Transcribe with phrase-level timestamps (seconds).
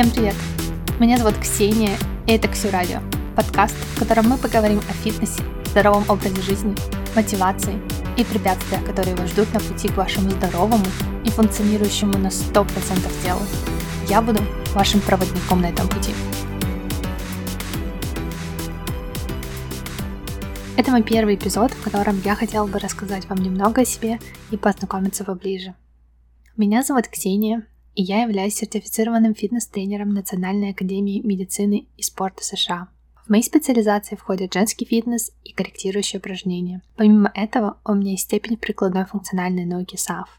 [0.00, 0.34] Всем привет!
[0.98, 1.94] Меня зовут Ксения,
[2.26, 3.00] и это Ксю Радио,
[3.36, 6.74] подкаст, в котором мы поговорим о фитнесе, здоровом образе жизни,
[7.14, 7.78] мотивации
[8.16, 10.86] и препятствиях, которые вас ждут на пути к вашему здоровому
[11.22, 13.40] и функционирующему на 100% телу.
[14.08, 14.40] Я буду
[14.72, 16.14] вашим проводником на этом пути.
[20.78, 24.18] Это мой первый эпизод, в котором я хотела бы рассказать вам немного о себе
[24.50, 25.74] и познакомиться поближе.
[26.56, 27.66] Меня зовут Ксения,
[28.00, 32.88] и я являюсь сертифицированным фитнес-тренером Национальной академии медицины и спорта США.
[33.26, 36.80] В мои специализации входят женский фитнес и корректирующие упражнения.
[36.96, 40.30] Помимо этого, у меня есть степень прикладной функциональной науки САФ.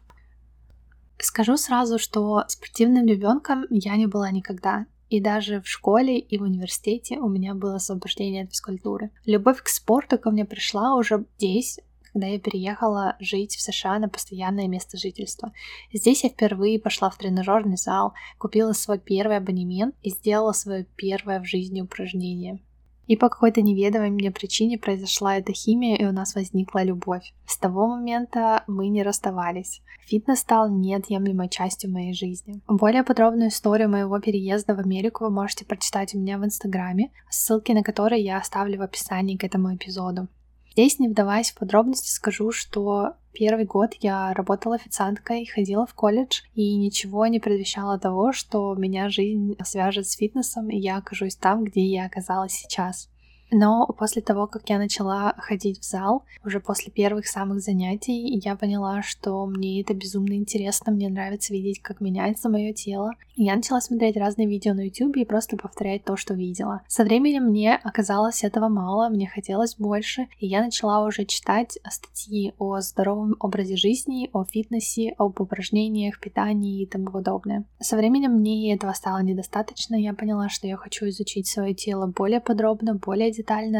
[1.18, 6.42] Скажу сразу, что спортивным ребенком я не была никогда, и даже в школе и в
[6.42, 9.12] университете у меня было освобождение от физкультуры.
[9.24, 11.78] Любовь к спорту ко мне пришла уже здесь,
[12.12, 15.52] когда я переехала жить в США на постоянное место жительства.
[15.92, 21.40] Здесь я впервые пошла в тренажерный зал, купила свой первый абонемент и сделала свое первое
[21.40, 22.60] в жизни упражнение.
[23.08, 27.34] И по какой-то неведомой мне причине произошла эта химия, и у нас возникла любовь.
[27.46, 29.82] С того момента мы не расставались.
[30.06, 32.60] Фитнес стал неотъемлемой частью моей жизни.
[32.68, 37.72] Более подробную историю моего переезда в Америку вы можете прочитать у меня в Инстаграме, ссылки
[37.72, 40.28] на которые я оставлю в описании к этому эпизоду.
[40.72, 46.40] Здесь, не вдаваясь в подробности, скажу, что первый год я работала официанткой, ходила в колледж,
[46.54, 51.64] и ничего не предвещало того, что меня жизнь свяжет с фитнесом, и я окажусь там,
[51.64, 53.11] где я оказалась сейчас.
[53.52, 58.56] Но после того, как я начала ходить в зал, уже после первых самых занятий, я
[58.56, 63.12] поняла, что мне это безумно интересно, мне нравится видеть, как меняется мое тело.
[63.36, 66.80] Я начала смотреть разные видео на YouTube и просто повторять то, что видела.
[66.88, 72.54] Со временем мне оказалось этого мало, мне хотелось больше, и я начала уже читать статьи
[72.58, 77.64] о здоровом образе жизни, о фитнесе, об упражнениях, питании и тому подобное.
[77.80, 82.40] Со временем мне этого стало недостаточно, я поняла, что я хочу изучить свое тело более
[82.40, 83.30] подробно, более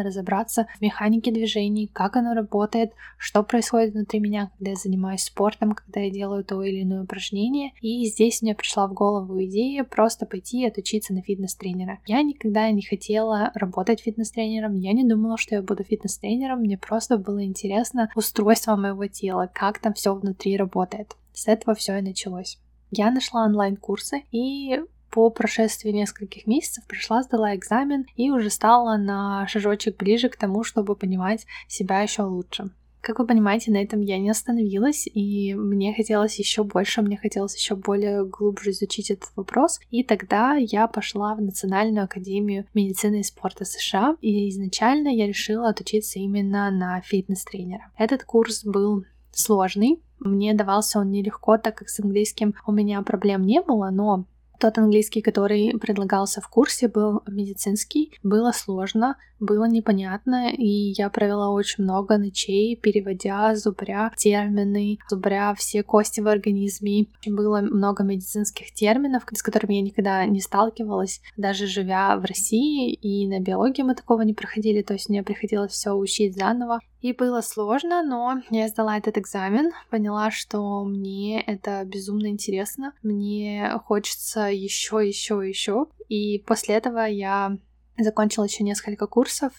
[0.03, 5.73] разобраться в механике движений, как оно работает, что происходит внутри меня, когда я занимаюсь спортом,
[5.73, 7.73] когда я делаю то или иное упражнение.
[7.81, 11.99] И здесь мне пришла в голову идея просто пойти и отучиться на фитнес-тренера.
[12.07, 17.19] Я никогда не хотела работать фитнес-тренером, я не думала, что я буду фитнес-тренером, мне просто
[17.19, 21.17] было интересно устройство моего тела, как там все внутри работает.
[21.33, 22.59] С этого все и началось.
[22.91, 29.47] Я нашла онлайн-курсы и по прошествии нескольких месяцев пришла, сдала экзамен и уже стала на
[29.47, 32.71] шажочек ближе к тому, чтобы понимать себя еще лучше.
[33.03, 37.57] Как вы понимаете, на этом я не остановилась, и мне хотелось еще больше, мне хотелось
[37.57, 39.81] еще более глубже изучить этот вопрос.
[39.91, 45.69] И тогда я пошла в Национальную академию медицины и спорта США, и изначально я решила
[45.69, 47.91] отучиться именно на фитнес-тренера.
[47.99, 53.43] Этот курс был сложный, мне давался он нелегко, так как с английским у меня проблем
[53.43, 54.27] не было, но
[54.63, 58.13] тот английский, который предлагался в курсе, был медицинский.
[58.23, 65.83] Было сложно, было непонятно, и я провела очень много ночей, переводя, зубря термины, зубря все
[65.83, 67.07] кости в организме.
[67.27, 73.27] Было много медицинских терминов, с которыми я никогда не сталкивалась, даже живя в России, и
[73.27, 76.79] на биологии мы такого не проходили, то есть мне приходилось все учить заново.
[77.03, 83.73] И было сложно, но я сдала этот экзамен, поняла, что мне это безумно интересно, мне
[83.87, 85.87] хочется еще, еще, еще.
[86.09, 87.59] И после этого я
[87.99, 89.53] закончила еще несколько курсов,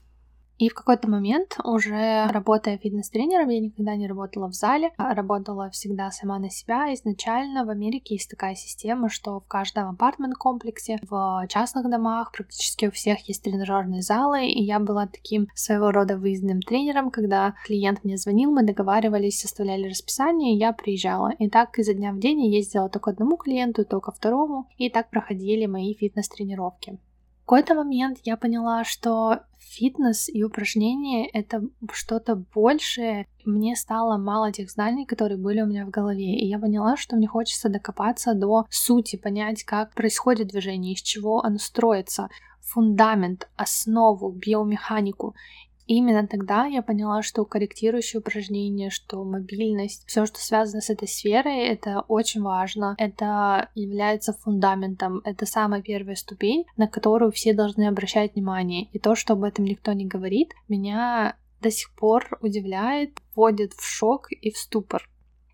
[0.63, 5.69] и в какой-то момент, уже работая фитнес-тренером, я никогда не работала в зале, а работала
[5.71, 6.93] всегда сама на себя.
[6.93, 12.91] Изначально в Америке есть такая система, что в каждом апартмент-комплексе, в частных домах практически у
[12.91, 18.15] всех есть тренажерные залы, и я была таким своего рода выездным тренером, когда клиент мне
[18.15, 21.33] звонил, мы договаривались, составляли расписание, и я приезжала.
[21.39, 24.69] И так изо дня в день я ездила то к одному клиенту, то ко второму,
[24.77, 26.99] и так проходили мои фитнес-тренировки.
[27.45, 33.27] Какой-то момент я поняла, что фитнес и упражнения— это что-то большее.
[33.43, 36.35] Мне стало мало тех знаний, которые были у меня в голове.
[36.35, 41.43] И я поняла, что мне хочется докопаться до сути, понять, как происходит движение, из чего
[41.43, 42.29] оно строится,
[42.61, 45.35] фундамент, основу, биомеханику.
[45.85, 51.65] Именно тогда я поняла, что корректирующие упражнения, что мобильность, все, что связано с этой сферой,
[51.67, 52.95] это очень важно.
[52.97, 55.21] Это является фундаментом.
[55.25, 58.87] Это самая первая ступень, на которую все должны обращать внимание.
[58.93, 63.83] И то, что об этом никто не говорит, меня до сих пор удивляет, вводит в
[63.83, 65.09] шок и в ступор.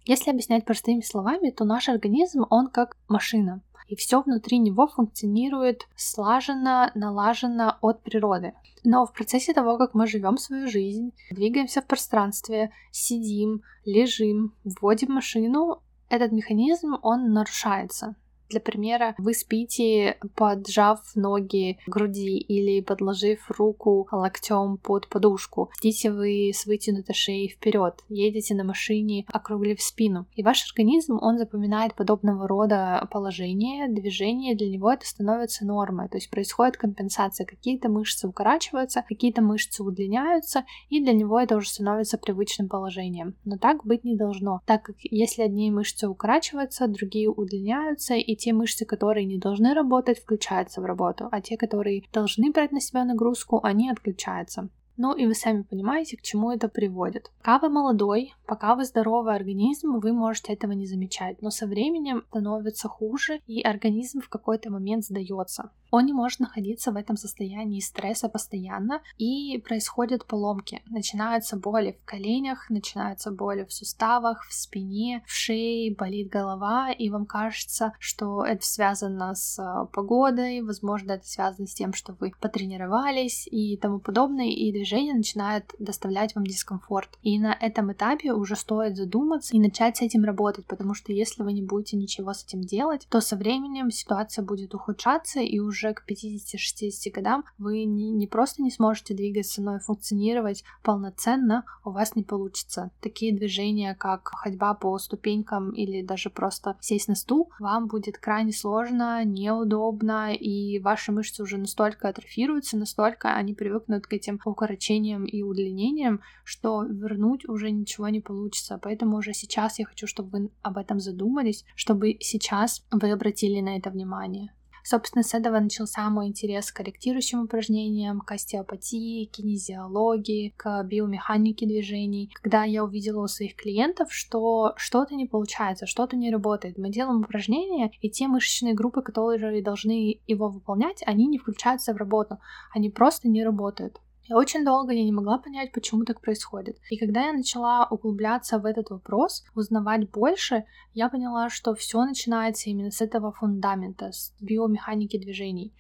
[0.05, 5.87] Если объяснять простыми словами, то наш организм, он как машина и все внутри него функционирует
[5.95, 8.53] слаженно, налаженно от природы.
[8.83, 15.13] Но в процессе того, как мы живем свою жизнь, двигаемся в пространстве, сидим, лежим, вводим
[15.13, 18.15] машину, этот механизм, он нарушается.
[18.49, 25.69] Для примера, вы спите, поджав ноги к груди или подложив руку локтем под подушку.
[25.79, 30.25] Сидите вы с вытянутой шеей вперед, едете на машине, округлив спину.
[30.33, 36.09] И ваш организм, он запоминает подобного рода положение, движение, для него это становится нормой.
[36.09, 37.45] То есть происходит компенсация.
[37.45, 43.35] Какие-то мышцы укорачиваются, какие-то мышцы удлиняются, и для него это уже становится привычным положением.
[43.45, 48.53] Но так быть не должно, так как если одни мышцы укорачиваются, другие удлиняются, и те
[48.53, 53.05] мышцы, которые не должны работать, включаются в работу, а те, которые должны брать на себя
[53.05, 54.69] нагрузку, они отключаются.
[55.01, 57.31] Ну и вы сами понимаете, к чему это приводит.
[57.37, 62.25] Пока вы молодой, пока вы здоровый организм, вы можете этого не замечать, но со временем
[62.27, 65.71] становится хуже, и организм в какой-то момент сдается.
[65.91, 70.81] Он не может находиться в этом состоянии стресса постоянно, и происходят поломки.
[70.89, 77.09] Начинаются боли в коленях, начинаются боли в суставах, в спине, в шее, болит голова, и
[77.09, 82.33] вам кажется, что это связано с а, погодой, возможно, это связано с тем, что вы
[82.39, 87.09] потренировались и тому подобное, и движение начинает доставлять вам дискомфорт.
[87.21, 91.43] И на этом этапе уже стоит задуматься и начать с этим работать, потому что если
[91.43, 95.93] вы не будете ничего с этим делать, то со временем ситуация будет ухудшаться, и уже
[95.93, 101.91] к 50-60 годам вы не, не просто не сможете двигаться, но и функционировать полноценно у
[101.91, 102.91] вас не получится.
[103.01, 108.51] Такие движения, как ходьба по ступенькам или даже просто сесть на стул, вам будет крайне
[108.51, 115.25] сложно, неудобно, и ваши мышцы уже настолько атрофируются, настолько они привыкнут к этим укорочениям укорочением
[115.25, 118.79] и удлинением, что вернуть уже ничего не получится.
[118.81, 123.77] Поэтому уже сейчас я хочу, чтобы вы об этом задумались, чтобы сейчас вы обратили на
[123.77, 124.51] это внимание.
[124.83, 132.31] Собственно, с этого начался мой интерес к корректирующим упражнениям, к остеопатии, кинезиологии, к биомеханике движений.
[132.41, 136.77] Когда я увидела у своих клиентов, что что-то не получается, что-то не работает.
[136.77, 141.97] Мы делаем упражнения, и те мышечные группы, которые должны его выполнять, они не включаются в
[141.97, 142.39] работу.
[142.73, 143.99] Они просто не работают.
[144.29, 146.77] И очень долго я не могла понять, почему так происходит.
[146.91, 152.69] И когда я начала углубляться в этот вопрос, узнавать больше, я поняла, что все начинается
[152.69, 155.73] именно с этого фундамента, с биомеханики движений.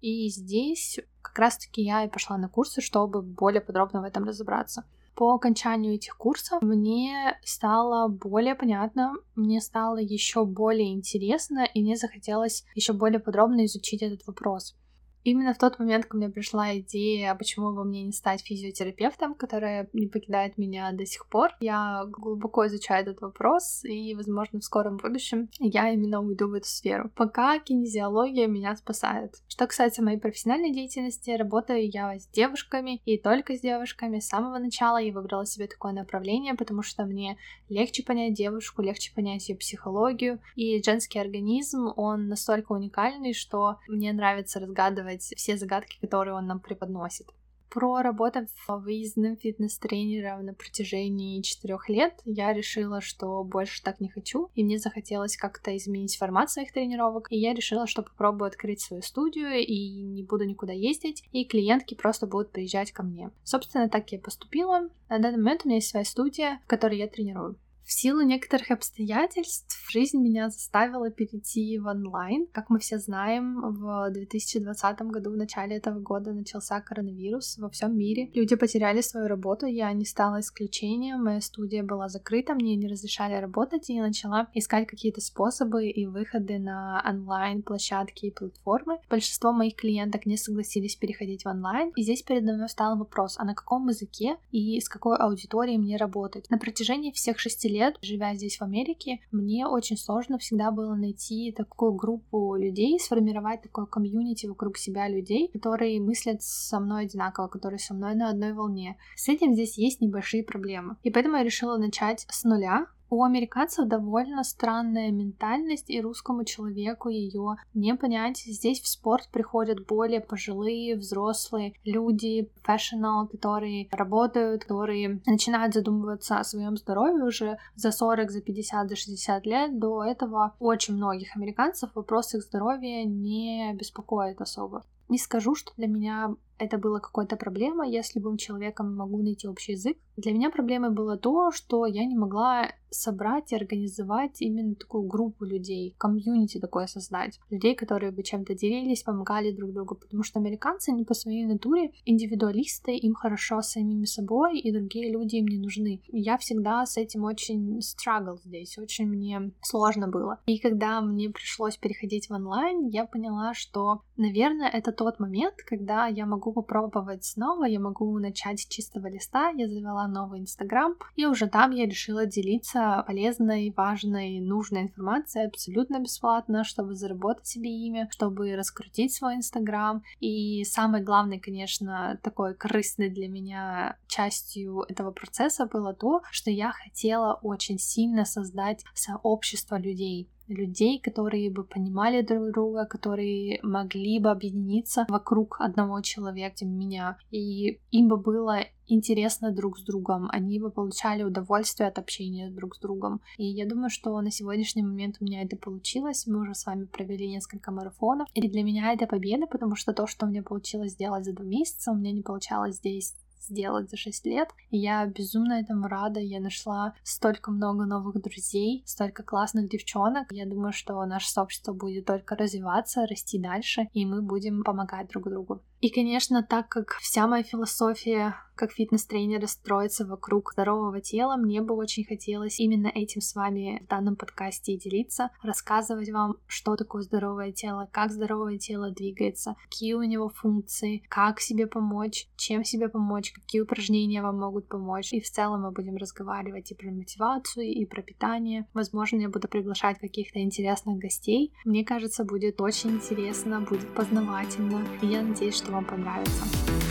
[0.00, 4.84] И здесь как раз-таки я и пошла на курсы, чтобы более подробно в этом разобраться.
[5.16, 11.96] По окончанию этих курсов мне стало более понятно, мне стало еще более интересно, и мне
[11.96, 14.76] захотелось еще более подробно изучить этот вопрос.
[15.24, 19.88] Именно в тот момент ко мне пришла идея, почему бы мне не стать физиотерапевтом, которая
[19.92, 21.50] не покидает меня до сих пор.
[21.60, 26.66] Я глубоко изучаю этот вопрос, и, возможно, в скором будущем я именно уйду в эту
[26.66, 27.10] сферу.
[27.14, 29.34] Пока кинезиология меня спасает.
[29.48, 34.20] Что касается моей профессиональной деятельности, работаю я с девушками и только с девушками.
[34.20, 37.36] С самого начала я выбрала себе такое направление, потому что мне
[37.68, 40.40] легче понять девушку, легче понять ее психологию.
[40.56, 46.46] И женский организм, он настолько уникальный, что мне нравится разгадывать разгадывать все загадки, которые он
[46.46, 47.26] нам преподносит.
[47.68, 54.64] Проработав выездным фитнес-тренером на протяжении четырех лет, я решила, что больше так не хочу, и
[54.64, 59.52] мне захотелось как-то изменить формат своих тренировок, и я решила, что попробую открыть свою студию
[59.52, 63.30] и не буду никуда ездить, и клиентки просто будут приезжать ко мне.
[63.44, 64.88] Собственно, так я поступила.
[65.08, 67.56] На данный момент у меня есть своя студия, в которой я тренирую.
[67.90, 72.46] В силу некоторых обстоятельств жизнь меня заставила перейти в онлайн.
[72.52, 77.98] Как мы все знаем, в 2020 году, в начале этого года, начался коронавирус во всем
[77.98, 78.30] мире.
[78.32, 83.34] Люди потеряли свою работу, я не стала исключением, моя студия была закрыта, мне не разрешали
[83.34, 89.00] работать, и я начала искать какие-то способы и выходы на онлайн-площадки и платформы.
[89.10, 93.44] Большинство моих клиенток не согласились переходить в онлайн, и здесь передо мной стал вопрос, а
[93.44, 96.48] на каком языке и с какой аудиторией мне работать.
[96.50, 100.94] На протяжении всех шести лет лет, живя здесь в Америке, мне очень сложно всегда было
[100.94, 107.48] найти такую группу людей, сформировать такое комьюнити вокруг себя людей, которые мыслят со мной одинаково,
[107.48, 108.96] которые со мной на одной волне.
[109.16, 110.96] С этим здесь есть небольшие проблемы.
[111.02, 117.08] И поэтому я решила начать с нуля, у американцев довольно странная ментальность, и русскому человеку
[117.08, 118.38] ее не понять.
[118.38, 126.44] Здесь в спорт приходят более пожилые, взрослые люди, профессионалы, которые работают, которые начинают задумываться о
[126.44, 129.78] своем здоровье уже за 40, за 50, за 60 лет.
[129.78, 134.84] До этого очень многих американцев вопрос их здоровья не беспокоит особо.
[135.08, 139.48] Не скажу, что для меня это было какой-то проблемой, я с любым человеком могу найти
[139.48, 139.96] общий язык.
[140.16, 145.44] Для меня проблемой было то, что я не могла собрать и организовать именно такую группу
[145.44, 147.38] людей, комьюнити такое создать.
[147.48, 151.92] Людей, которые бы чем-то делились, помогали друг другу, потому что американцы, они по своей натуре
[152.04, 156.02] индивидуалисты, им хорошо самими собой, и другие люди им не нужны.
[156.08, 160.40] Я всегда с этим очень struggle здесь, очень мне сложно было.
[160.46, 166.06] И когда мне пришлось переходить в онлайн, я поняла, что, наверное, это тот момент, когда
[166.06, 171.26] я могу попробовать снова, я могу начать с чистого листа, я завела новый Инстаграм, и
[171.26, 178.08] уже там я решила делиться полезной, важной, нужной информацией абсолютно бесплатно, чтобы заработать себе имя,
[178.10, 180.02] чтобы раскрутить свой Инстаграм.
[180.20, 186.72] И самый главный, конечно, такой корыстный для меня частью этого процесса было то, что я
[186.72, 194.30] хотела очень сильно создать сообщество людей, людей, которые бы понимали друг друга, которые могли бы
[194.30, 200.70] объединиться вокруг одного человека, меня, и им бы было интересно друг с другом, они бы
[200.70, 203.20] получали удовольствие от общения друг с другом.
[203.38, 206.26] И я думаю, что на сегодняшний момент у меня это получилось.
[206.26, 208.28] Мы уже с вами провели несколько марафонов.
[208.34, 211.44] И для меня это победа, потому что то, что у меня получилось сделать за два
[211.44, 214.48] месяца, у меня не получалось здесь сделать за 6 лет.
[214.70, 216.20] И я безумно этому рада.
[216.20, 220.32] Я нашла столько много новых друзей, столько классных девчонок.
[220.32, 225.28] Я думаю, что наше сообщество будет только развиваться, расти дальше, и мы будем помогать друг
[225.28, 225.62] другу.
[225.80, 231.74] И, конечно, так как вся моя философия как фитнес-тренера строится вокруг здорового тела, мне бы
[231.74, 237.52] очень хотелось именно этим с вами в данном подкасте делиться, рассказывать вам, что такое здоровое
[237.52, 243.32] тело, как здоровое тело двигается, какие у него функции, как себе помочь, чем себе помочь,
[243.32, 245.14] какие упражнения вам могут помочь.
[245.14, 248.66] И в целом мы будем разговаривать и про мотивацию, и про питание.
[248.74, 251.54] Возможно, я буду приглашать каких-то интересных гостей.
[251.64, 254.86] Мне кажется, будет очень интересно, будет познавательно.
[255.00, 256.89] И я надеюсь, что вам понравится.